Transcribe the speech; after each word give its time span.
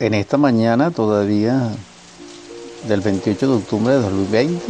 En 0.00 0.12
esta 0.12 0.38
mañana 0.38 0.90
todavía 0.90 1.70
del 2.88 3.00
28 3.00 3.46
de 3.46 3.54
octubre 3.54 3.94
de 3.94 4.00
2020, 4.00 4.60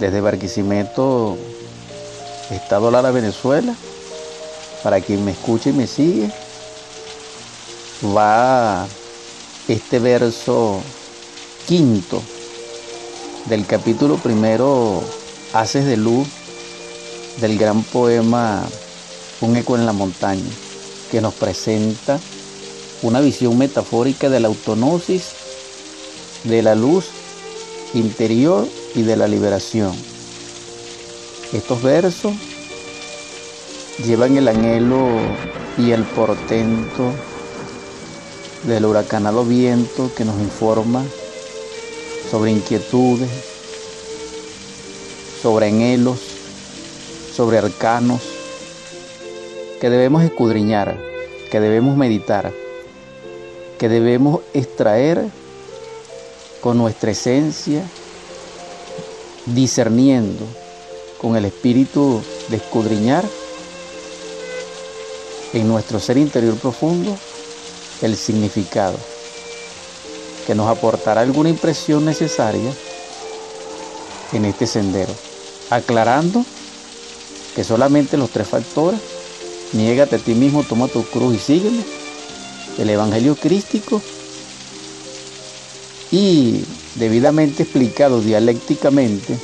desde 0.00 0.22
Barquisimeto, 0.22 1.36
Estado 2.50 2.90
Lara, 2.90 3.10
Venezuela, 3.10 3.74
para 4.82 5.02
quien 5.02 5.26
me 5.26 5.32
escuche 5.32 5.70
y 5.70 5.72
me 5.74 5.86
sigue, 5.86 6.30
va 8.16 8.86
este 9.68 9.98
verso 9.98 10.80
quinto 11.66 12.22
del 13.44 13.66
capítulo 13.66 14.16
primero, 14.16 15.02
Haces 15.52 15.84
de 15.84 15.98
Luz, 15.98 16.26
del 17.42 17.58
gran 17.58 17.82
poema 17.82 18.64
Un 19.42 19.56
eco 19.58 19.76
en 19.76 19.84
la 19.84 19.92
montaña, 19.92 20.50
que 21.10 21.20
nos 21.20 21.34
presenta 21.34 22.18
una 23.02 23.20
visión 23.20 23.56
metafórica 23.56 24.28
de 24.28 24.40
la 24.40 24.48
autonosis, 24.48 25.30
de 26.44 26.62
la 26.62 26.74
luz 26.74 27.06
interior 27.94 28.66
y 28.94 29.02
de 29.02 29.16
la 29.16 29.28
liberación. 29.28 29.92
Estos 31.52 31.82
versos 31.82 32.34
llevan 34.04 34.36
el 34.36 34.48
anhelo 34.48 35.06
y 35.78 35.92
el 35.92 36.02
portento 36.04 37.12
del 38.64 38.84
huracanado 38.84 39.44
viento 39.44 40.10
que 40.16 40.24
nos 40.24 40.38
informa 40.40 41.04
sobre 42.30 42.50
inquietudes, 42.50 43.30
sobre 45.40 45.68
anhelos, 45.68 46.18
sobre 47.34 47.58
arcanos 47.58 48.20
que 49.80 49.88
debemos 49.88 50.24
escudriñar, 50.24 50.98
que 51.50 51.60
debemos 51.60 51.96
meditar 51.96 52.52
que 53.78 53.88
debemos 53.88 54.40
extraer 54.52 55.24
con 56.60 56.76
nuestra 56.76 57.12
esencia, 57.12 57.82
discerniendo 59.46 60.44
con 61.20 61.36
el 61.36 61.44
espíritu 61.44 62.20
de 62.48 62.56
escudriñar 62.56 63.24
en 65.52 65.68
nuestro 65.68 66.00
ser 66.00 66.18
interior 66.18 66.56
profundo 66.56 67.16
el 68.02 68.16
significado, 68.16 68.98
que 70.46 70.54
nos 70.54 70.68
aportará 70.68 71.20
alguna 71.20 71.48
impresión 71.48 72.04
necesaria 72.04 72.70
en 74.32 74.44
este 74.44 74.66
sendero, 74.66 75.12
aclarando 75.70 76.44
que 77.54 77.64
solamente 77.64 78.16
los 78.16 78.30
tres 78.30 78.48
factores, 78.48 79.00
niégate 79.72 80.16
a 80.16 80.18
ti 80.18 80.34
mismo, 80.34 80.64
toma 80.64 80.88
tu 80.88 81.02
cruz 81.04 81.34
y 81.34 81.38
sígueme, 81.38 81.82
el 82.78 82.90
Evangelio 82.90 83.34
crístico 83.34 84.00
y 86.10 86.64
debidamente 86.94 87.64
explicado 87.64 88.20
dialécticamente 88.20 89.38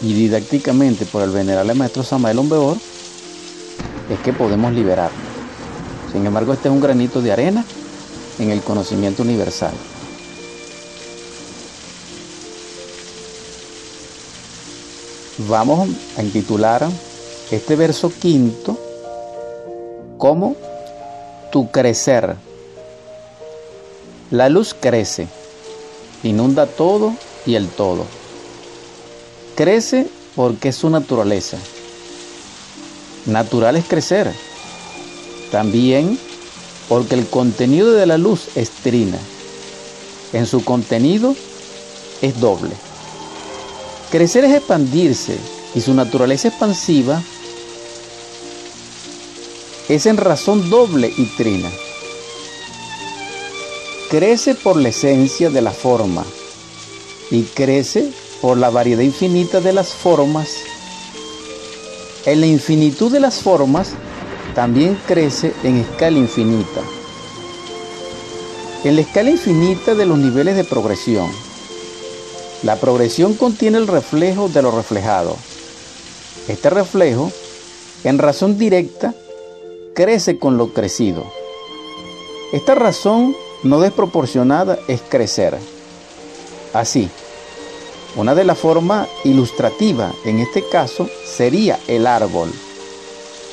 y 0.00 0.14
didácticamente 0.14 1.04
por 1.06 1.22
el 1.22 1.30
venerable 1.30 1.74
maestro 1.74 2.02
Samael 2.02 2.38
Ombeor, 2.38 2.76
es 4.10 4.18
que 4.20 4.32
podemos 4.32 4.72
liberarnos. 4.72 5.20
Sin 6.12 6.24
embargo, 6.24 6.52
este 6.52 6.68
es 6.68 6.72
un 6.72 6.80
granito 6.80 7.20
de 7.20 7.32
arena 7.32 7.64
en 8.38 8.50
el 8.50 8.60
conocimiento 8.60 9.22
universal. 9.22 9.74
Vamos 15.48 15.88
a 16.16 16.22
intitular 16.22 16.88
este 17.50 17.76
verso 17.76 18.10
quinto 18.10 18.78
como 20.16 20.56
crecer. 21.64 22.36
La 24.30 24.48
luz 24.48 24.74
crece, 24.78 25.28
inunda 26.22 26.66
todo 26.66 27.14
y 27.46 27.54
el 27.54 27.68
todo. 27.68 28.04
Crece 29.54 30.06
porque 30.34 30.68
es 30.68 30.76
su 30.76 30.90
naturaleza. 30.90 31.58
Natural 33.26 33.76
es 33.76 33.86
crecer. 33.86 34.32
También 35.50 36.18
porque 36.88 37.14
el 37.14 37.26
contenido 37.26 37.92
de 37.92 38.06
la 38.06 38.18
luz 38.18 38.48
es 38.54 38.70
trina. 38.70 39.18
En 40.32 40.46
su 40.46 40.64
contenido 40.64 41.34
es 42.20 42.38
doble. 42.40 42.74
Crecer 44.10 44.44
es 44.44 44.54
expandirse 44.54 45.36
y 45.74 45.80
su 45.80 45.94
naturaleza 45.94 46.48
expansiva 46.48 47.22
es 49.88 50.06
en 50.06 50.16
razón 50.16 50.68
doble 50.68 51.12
y 51.16 51.26
trina. 51.36 51.70
Crece 54.10 54.54
por 54.54 54.76
la 54.76 54.88
esencia 54.88 55.50
de 55.50 55.62
la 55.62 55.72
forma 55.72 56.24
y 57.30 57.42
crece 57.42 58.10
por 58.40 58.56
la 58.56 58.70
variedad 58.70 59.02
infinita 59.02 59.60
de 59.60 59.72
las 59.72 59.88
formas. 59.88 60.48
En 62.24 62.40
la 62.40 62.46
infinitud 62.46 63.12
de 63.12 63.20
las 63.20 63.40
formas 63.40 63.92
también 64.54 64.98
crece 65.06 65.52
en 65.62 65.76
escala 65.76 66.18
infinita. 66.18 66.80
En 68.84 68.96
la 68.96 69.02
escala 69.02 69.30
infinita 69.30 69.94
de 69.94 70.06
los 70.06 70.18
niveles 70.18 70.56
de 70.56 70.64
progresión. 70.64 71.30
La 72.62 72.76
progresión 72.76 73.34
contiene 73.34 73.78
el 73.78 73.86
reflejo 73.86 74.48
de 74.48 74.62
lo 74.62 74.70
reflejado. 74.70 75.36
Este 76.48 76.70
reflejo, 76.70 77.30
en 78.04 78.18
razón 78.18 78.56
directa, 78.58 79.14
crece 79.96 80.38
con 80.38 80.58
lo 80.58 80.74
crecido. 80.74 81.24
Esta 82.52 82.74
razón 82.74 83.34
no 83.62 83.80
desproporcionada 83.80 84.78
es 84.88 85.00
crecer. 85.00 85.58
Así, 86.74 87.08
una 88.14 88.34
de 88.34 88.44
las 88.44 88.58
formas 88.58 89.08
ilustrativas 89.24 90.14
en 90.26 90.38
este 90.40 90.62
caso 90.68 91.08
sería 91.24 91.80
el 91.88 92.06
árbol. 92.06 92.52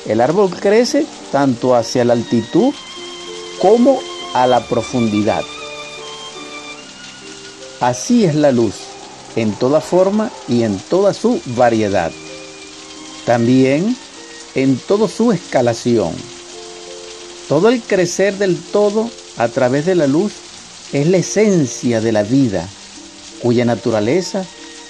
El 0.06 0.20
árbol 0.20 0.50
crece 0.50 1.06
tanto 1.32 1.74
hacia 1.74 2.04
la 2.04 2.12
altitud 2.12 2.74
como 3.60 3.98
a 4.34 4.46
la 4.46 4.60
profundidad. 4.68 5.42
Así 7.80 8.26
es 8.26 8.34
la 8.34 8.52
luz, 8.52 8.74
en 9.34 9.52
toda 9.54 9.80
forma 9.80 10.30
y 10.46 10.62
en 10.62 10.78
toda 10.78 11.14
su 11.14 11.40
variedad. 11.56 12.12
También 13.24 13.96
en 14.54 14.76
toda 14.76 15.08
su 15.08 15.32
escalación. 15.32 16.33
Todo 17.48 17.68
el 17.68 17.82
crecer 17.82 18.38
del 18.38 18.56
todo 18.56 19.10
a 19.36 19.48
través 19.48 19.84
de 19.84 19.94
la 19.94 20.06
luz 20.06 20.32
es 20.92 21.06
la 21.06 21.18
esencia 21.18 22.00
de 22.00 22.12
la 22.12 22.22
vida, 22.22 22.66
cuya 23.42 23.64
naturaleza 23.64 24.46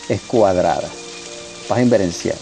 es 0.08 0.20
cuadrada. 0.20 0.88
Paz 1.68 1.80
inverencial. 1.80 2.36